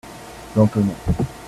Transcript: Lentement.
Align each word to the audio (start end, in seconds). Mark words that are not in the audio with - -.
Lentement. 0.55 0.97